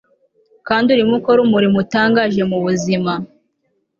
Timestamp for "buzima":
2.65-3.13